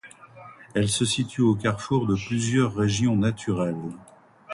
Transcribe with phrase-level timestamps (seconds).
[0.73, 3.75] Elle se situe au carrefour de plusieurs régions naturelles.